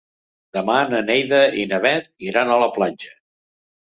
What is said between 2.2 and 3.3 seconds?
iran a la platja.